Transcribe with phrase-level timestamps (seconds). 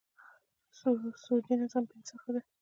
[1.23, 2.41] سودي نظام بېانصافه دی.